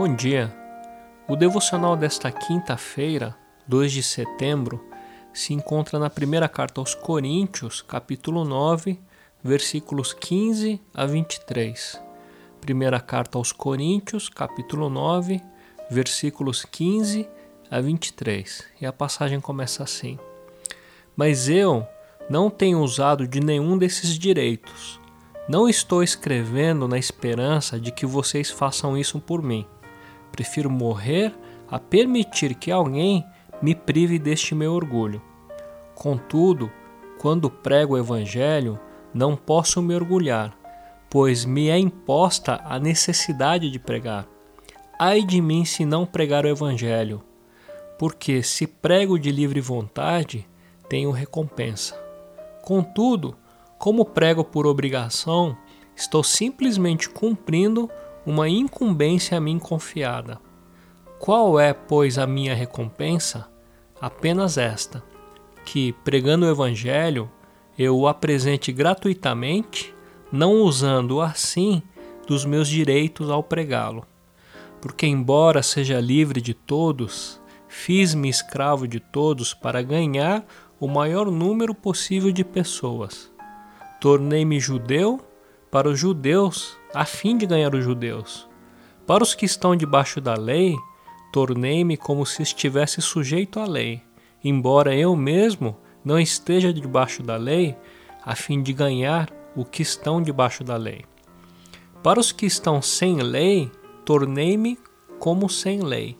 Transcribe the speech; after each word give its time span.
Bom 0.00 0.16
dia. 0.16 0.50
O 1.28 1.36
devocional 1.36 1.94
desta 1.94 2.32
quinta-feira, 2.32 3.36
2 3.68 3.92
de 3.92 4.02
setembro, 4.02 4.82
se 5.30 5.52
encontra 5.52 5.98
na 5.98 6.08
primeira 6.08 6.48
carta 6.48 6.80
aos 6.80 6.94
Coríntios, 6.94 7.82
capítulo 7.82 8.42
9, 8.42 8.98
versículos 9.44 10.14
15 10.14 10.80
a 10.94 11.04
23. 11.04 12.00
Primeira 12.62 12.98
carta 12.98 13.36
aos 13.36 13.52
Coríntios, 13.52 14.30
capítulo 14.30 14.88
9, 14.88 15.38
versículos 15.90 16.64
15 16.64 17.28
a 17.70 17.78
23. 17.78 18.64
E 18.80 18.86
a 18.86 18.94
passagem 18.94 19.38
começa 19.38 19.82
assim: 19.82 20.18
Mas 21.14 21.46
eu 21.46 21.86
não 22.26 22.48
tenho 22.48 22.80
usado 22.80 23.28
de 23.28 23.38
nenhum 23.38 23.76
desses 23.76 24.18
direitos. 24.18 24.98
Não 25.46 25.68
estou 25.68 26.02
escrevendo 26.02 26.88
na 26.88 26.96
esperança 26.96 27.78
de 27.78 27.92
que 27.92 28.06
vocês 28.06 28.50
façam 28.50 28.96
isso 28.96 29.20
por 29.20 29.42
mim 29.42 29.66
Prefiro 30.32 30.70
morrer 30.70 31.34
a 31.68 31.78
permitir 31.78 32.54
que 32.54 32.70
alguém 32.70 33.24
me 33.62 33.74
prive 33.74 34.18
deste 34.18 34.54
meu 34.54 34.72
orgulho. 34.72 35.22
Contudo, 35.94 36.70
quando 37.18 37.50
prego 37.50 37.94
o 37.94 37.98
Evangelho, 37.98 38.78
não 39.12 39.36
posso 39.36 39.82
me 39.82 39.94
orgulhar, 39.94 40.56
pois 41.10 41.44
me 41.44 41.68
é 41.68 41.78
imposta 41.78 42.60
a 42.64 42.78
necessidade 42.78 43.70
de 43.70 43.78
pregar. 43.78 44.26
Ai 44.98 45.22
de 45.22 45.40
mim 45.40 45.64
se 45.64 45.84
não 45.84 46.06
pregar 46.06 46.44
o 46.44 46.48
Evangelho, 46.48 47.22
porque 47.98 48.42
se 48.42 48.66
prego 48.66 49.18
de 49.18 49.30
livre 49.30 49.60
vontade, 49.60 50.48
tenho 50.88 51.10
recompensa. 51.10 51.94
Contudo, 52.62 53.36
como 53.78 54.04
prego 54.04 54.44
por 54.44 54.66
obrigação, 54.66 55.56
estou 55.96 56.22
simplesmente 56.22 57.08
cumprindo 57.08 57.90
uma 58.24 58.48
incumbência 58.48 59.38
a 59.38 59.40
mim 59.40 59.58
confiada. 59.58 60.38
Qual 61.18 61.58
é, 61.58 61.72
pois, 61.72 62.18
a 62.18 62.26
minha 62.26 62.54
recompensa? 62.54 63.48
Apenas 64.00 64.56
esta: 64.56 65.02
que, 65.64 65.92
pregando 66.04 66.46
o 66.46 66.50
Evangelho, 66.50 67.30
eu 67.78 67.96
o 67.98 68.08
apresente 68.08 68.72
gratuitamente, 68.72 69.94
não 70.32 70.62
usando 70.62 71.20
assim 71.20 71.82
dos 72.26 72.44
meus 72.44 72.68
direitos 72.68 73.30
ao 73.30 73.42
pregá-lo. 73.42 74.06
Porque, 74.80 75.06
embora 75.06 75.62
seja 75.62 76.00
livre 76.00 76.40
de 76.40 76.54
todos, 76.54 77.40
fiz-me 77.68 78.28
escravo 78.28 78.88
de 78.88 78.98
todos 78.98 79.52
para 79.52 79.82
ganhar 79.82 80.44
o 80.78 80.88
maior 80.88 81.30
número 81.30 81.74
possível 81.74 82.32
de 82.32 82.42
pessoas. 82.42 83.30
Tornei-me 84.00 84.58
judeu 84.58 85.20
para 85.70 85.88
os 85.88 85.98
judeus, 85.98 86.78
a 86.94 87.04
fim 87.04 87.36
de 87.36 87.46
ganhar 87.46 87.74
os 87.74 87.84
judeus. 87.84 88.48
Para 89.06 89.22
os 89.22 89.34
que 89.34 89.44
estão 89.44 89.74
debaixo 89.76 90.20
da 90.20 90.34
lei, 90.34 90.76
tornei-me 91.32 91.96
como 91.96 92.24
se 92.26 92.42
estivesse 92.42 93.00
sujeito 93.00 93.60
à 93.60 93.64
lei, 93.64 94.02
embora 94.42 94.94
eu 94.94 95.14
mesmo 95.16 95.76
não 96.04 96.18
esteja 96.18 96.72
debaixo 96.72 97.22
da 97.22 97.36
lei, 97.36 97.76
a 98.24 98.34
fim 98.34 98.62
de 98.62 98.72
ganhar 98.72 99.30
o 99.56 99.64
que 99.64 99.82
estão 99.82 100.22
debaixo 100.22 100.62
da 100.62 100.76
lei. 100.76 101.04
Para 102.02 102.20
os 102.20 102.32
que 102.32 102.46
estão 102.46 102.80
sem 102.80 103.16
lei, 103.16 103.70
tornei-me 104.04 104.78
como 105.18 105.48
sem 105.48 105.80
lei, 105.80 106.16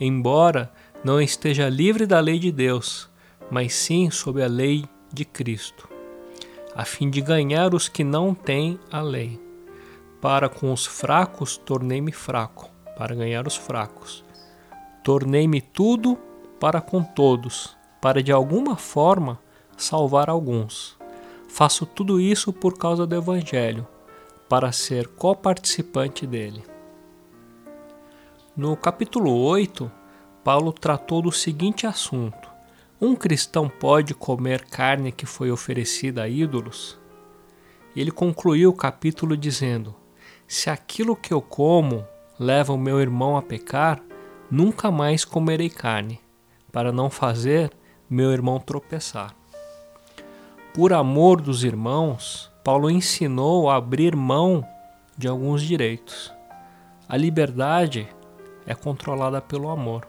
embora 0.00 0.72
não 1.04 1.20
esteja 1.20 1.68
livre 1.68 2.06
da 2.06 2.20
lei 2.20 2.38
de 2.38 2.50
Deus, 2.50 3.08
mas 3.50 3.72
sim 3.74 4.10
sob 4.10 4.42
a 4.42 4.46
lei 4.46 4.84
de 5.12 5.24
Cristo 5.24 5.90
a 6.74 6.84
fim 6.84 7.10
de 7.10 7.20
ganhar 7.20 7.74
os 7.74 7.88
que 7.88 8.04
não 8.04 8.34
têm 8.34 8.78
a 8.90 9.00
lei. 9.00 9.38
Para 10.20 10.48
com 10.48 10.72
os 10.72 10.84
fracos 10.84 11.56
tornei-me 11.56 12.12
fraco, 12.12 12.70
para 12.96 13.14
ganhar 13.14 13.46
os 13.46 13.56
fracos. 13.56 14.22
Tornei-me 15.02 15.62
tudo 15.62 16.18
para 16.60 16.80
com 16.80 17.02
todos, 17.02 17.74
para 18.02 18.22
de 18.22 18.30
alguma 18.30 18.76
forma 18.76 19.40
salvar 19.76 20.28
alguns. 20.28 20.98
Faço 21.48 21.86
tudo 21.86 22.20
isso 22.20 22.52
por 22.52 22.76
causa 22.76 23.06
do 23.06 23.16
Evangelho, 23.16 23.88
para 24.48 24.70
ser 24.72 25.08
coparticipante 25.08 26.26
dele. 26.26 26.62
No 28.54 28.76
capítulo 28.76 29.32
8, 29.32 29.90
Paulo 30.44 30.72
tratou 30.72 31.22
do 31.22 31.32
seguinte 31.32 31.86
assunto: 31.86 32.50
um 33.00 33.16
cristão 33.16 33.70
pode 33.70 34.12
comer 34.12 34.66
carne 34.66 35.10
que 35.10 35.24
foi 35.24 35.50
oferecida 35.50 36.24
a 36.24 36.28
ídolos? 36.28 36.98
Ele 37.96 38.10
concluiu 38.10 38.68
o 38.68 38.76
capítulo 38.76 39.36
dizendo: 39.36 39.94
Se 40.50 40.68
aquilo 40.68 41.14
que 41.14 41.32
eu 41.32 41.40
como 41.40 42.04
leva 42.36 42.72
o 42.72 42.76
meu 42.76 43.00
irmão 43.00 43.36
a 43.36 43.40
pecar, 43.40 44.02
nunca 44.50 44.90
mais 44.90 45.24
comerei 45.24 45.70
carne, 45.70 46.20
para 46.72 46.90
não 46.90 47.08
fazer 47.08 47.70
meu 48.10 48.32
irmão 48.32 48.58
tropeçar. 48.58 49.32
Por 50.74 50.92
amor 50.92 51.40
dos 51.40 51.62
irmãos, 51.62 52.50
Paulo 52.64 52.90
ensinou 52.90 53.70
a 53.70 53.76
abrir 53.76 54.16
mão 54.16 54.66
de 55.16 55.28
alguns 55.28 55.62
direitos. 55.62 56.32
A 57.08 57.16
liberdade 57.16 58.08
é 58.66 58.74
controlada 58.74 59.40
pelo 59.40 59.70
amor. 59.70 60.04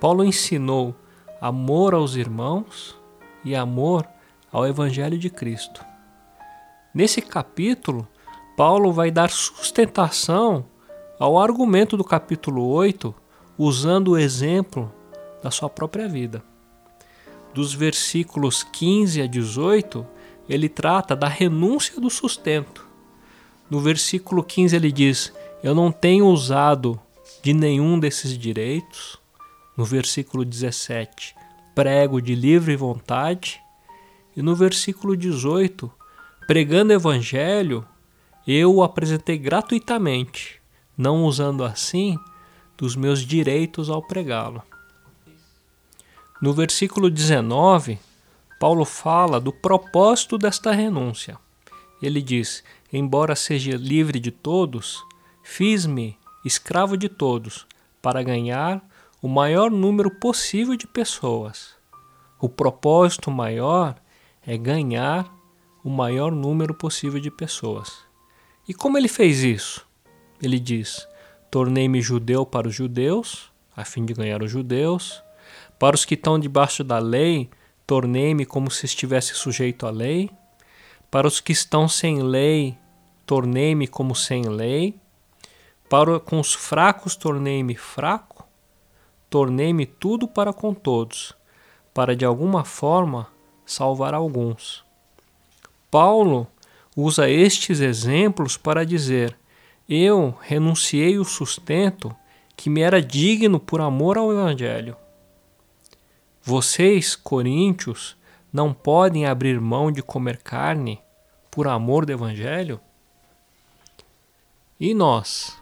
Paulo 0.00 0.24
ensinou 0.24 0.94
amor 1.38 1.92
aos 1.92 2.16
irmãos 2.16 2.98
e 3.44 3.54
amor 3.54 4.08
ao 4.50 4.66
Evangelho 4.66 5.18
de 5.18 5.28
Cristo. 5.28 5.84
Nesse 6.94 7.20
capítulo, 7.20 8.08
Paulo 8.56 8.92
vai 8.92 9.10
dar 9.10 9.30
sustentação 9.30 10.66
ao 11.18 11.38
argumento 11.38 11.96
do 11.96 12.04
capítulo 12.04 12.66
8, 12.66 13.14
usando 13.56 14.08
o 14.08 14.18
exemplo 14.18 14.92
da 15.42 15.50
sua 15.50 15.70
própria 15.70 16.08
vida. 16.08 16.42
Dos 17.54 17.72
versículos 17.72 18.62
15 18.62 19.22
a 19.22 19.26
18, 19.26 20.06
ele 20.48 20.68
trata 20.68 21.14
da 21.16 21.28
renúncia 21.28 22.00
do 22.00 22.10
sustento. 22.10 22.86
No 23.70 23.80
versículo 23.80 24.42
15 24.42 24.76
ele 24.76 24.92
diz: 24.92 25.32
Eu 25.62 25.74
não 25.74 25.90
tenho 25.90 26.26
usado 26.26 27.00
de 27.42 27.54
nenhum 27.54 27.98
desses 27.98 28.36
direitos, 28.36 29.18
no 29.76 29.84
versículo 29.84 30.44
17, 30.44 31.34
prego 31.74 32.20
de 32.20 32.34
livre 32.34 32.76
vontade. 32.76 33.60
E 34.36 34.42
no 34.42 34.54
versículo 34.54 35.16
18, 35.16 35.90
pregando 36.46 36.92
evangelho, 36.92 37.86
eu 38.46 38.74
o 38.74 38.82
apresentei 38.82 39.38
gratuitamente, 39.38 40.60
não 40.96 41.24
usando 41.24 41.64
assim 41.64 42.18
dos 42.76 42.96
meus 42.96 43.20
direitos 43.20 43.88
ao 43.88 44.02
pregá-lo. 44.02 44.62
No 46.40 46.52
versículo 46.52 47.08
19, 47.08 47.98
Paulo 48.58 48.84
fala 48.84 49.40
do 49.40 49.52
propósito 49.52 50.36
desta 50.36 50.72
renúncia. 50.72 51.38
Ele 52.02 52.20
diz: 52.20 52.64
Embora 52.92 53.36
seja 53.36 53.76
livre 53.76 54.18
de 54.18 54.32
todos, 54.32 55.04
fiz-me 55.42 56.18
escravo 56.44 56.96
de 56.96 57.08
todos, 57.08 57.66
para 58.00 58.22
ganhar 58.22 58.82
o 59.22 59.28
maior 59.28 59.70
número 59.70 60.10
possível 60.10 60.76
de 60.76 60.86
pessoas. 60.88 61.76
O 62.40 62.48
propósito 62.48 63.30
maior 63.30 63.94
é 64.44 64.56
ganhar 64.56 65.32
o 65.84 65.88
maior 65.88 66.32
número 66.32 66.74
possível 66.74 67.20
de 67.20 67.30
pessoas. 67.30 68.11
E 68.68 68.74
como 68.74 68.96
ele 68.96 69.08
fez 69.08 69.42
isso? 69.42 69.86
Ele 70.40 70.58
diz: 70.58 71.06
Tornei-me 71.50 72.00
judeu 72.00 72.44
para 72.46 72.68
os 72.68 72.74
judeus, 72.74 73.50
a 73.76 73.84
fim 73.84 74.04
de 74.04 74.14
ganhar 74.14 74.42
os 74.42 74.50
judeus. 74.50 75.22
Para 75.78 75.96
os 75.96 76.04
que 76.04 76.14
estão 76.14 76.38
debaixo 76.38 76.84
da 76.84 76.98
lei, 76.98 77.50
tornei-me 77.86 78.46
como 78.46 78.70
se 78.70 78.86
estivesse 78.86 79.34
sujeito 79.34 79.86
à 79.86 79.90
lei. 79.90 80.30
Para 81.10 81.26
os 81.26 81.40
que 81.40 81.52
estão 81.52 81.88
sem 81.88 82.22
lei, 82.22 82.78
tornei-me 83.26 83.86
como 83.86 84.14
sem 84.14 84.42
lei. 84.42 84.94
Para 85.88 86.18
com 86.20 86.40
os 86.40 86.54
fracos, 86.54 87.16
tornei-me 87.16 87.74
fraco 87.74 88.32
tornei-me 89.32 89.86
tudo 89.86 90.28
para 90.28 90.52
com 90.52 90.74
todos, 90.74 91.34
para 91.94 92.14
de 92.14 92.22
alguma 92.22 92.66
forma 92.66 93.28
salvar 93.64 94.12
alguns. 94.12 94.84
Paulo 95.90 96.46
usa 96.96 97.28
estes 97.28 97.80
exemplos 97.80 98.56
para 98.56 98.84
dizer: 98.84 99.36
Eu 99.88 100.36
renunciei 100.40 101.18
o 101.18 101.24
sustento 101.24 102.14
que 102.56 102.68
me 102.70 102.80
era 102.80 103.00
digno 103.00 103.58
por 103.58 103.80
amor 103.80 104.18
ao 104.18 104.32
Evangelho. 104.32 104.96
Vocês, 106.42 107.14
coríntios, 107.14 108.16
não 108.52 108.74
podem 108.74 109.26
abrir 109.26 109.60
mão 109.60 109.90
de 109.90 110.02
comer 110.02 110.38
carne 110.38 111.00
por 111.50 111.68
amor 111.68 112.04
do 112.04 112.12
Evangelho? 112.12 112.80
E 114.78 114.92
nós, 114.92 115.56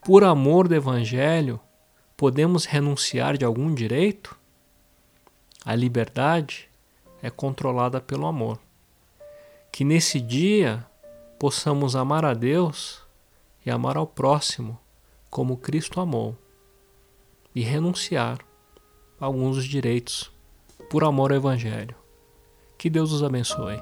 por 0.00 0.22
amor 0.22 0.68
do 0.68 0.74
Evangelho, 0.74 1.60
podemos 2.16 2.64
renunciar 2.64 3.36
de 3.36 3.44
algum 3.44 3.74
direito? 3.74 4.38
A 5.64 5.74
liberdade 5.74 6.68
é 7.20 7.28
controlada 7.28 8.00
pelo 8.00 8.26
amor. 8.26 8.58
Que 9.72 9.84
nesse 9.84 10.20
dia 10.20 10.86
possamos 11.38 11.96
amar 11.96 12.26
a 12.26 12.34
Deus 12.34 13.02
e 13.64 13.70
amar 13.70 13.96
ao 13.96 14.06
próximo 14.06 14.78
como 15.30 15.56
Cristo 15.56 15.98
amou 15.98 16.36
e 17.54 17.62
renunciar 17.62 18.38
a 19.18 19.24
alguns 19.24 19.56
dos 19.56 19.64
direitos 19.64 20.30
por 20.90 21.04
amor 21.04 21.32
ao 21.32 21.38
Evangelho. 21.38 21.96
Que 22.76 22.90
Deus 22.90 23.12
os 23.12 23.22
abençoe. 23.22 23.78